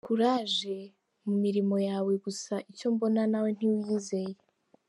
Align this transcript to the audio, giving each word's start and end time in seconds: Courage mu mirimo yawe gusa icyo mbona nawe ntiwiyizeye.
Courage 0.07 0.75
mu 1.25 1.33
mirimo 1.43 1.75
yawe 1.89 2.11
gusa 2.25 2.53
icyo 2.71 2.87
mbona 2.93 3.21
nawe 3.31 3.49
ntiwiyizeye. 3.55 4.35